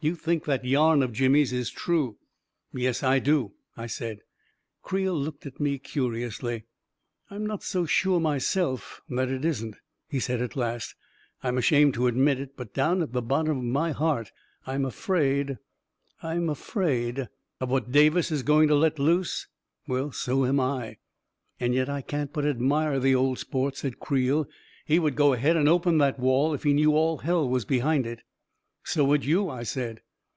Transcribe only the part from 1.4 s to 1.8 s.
is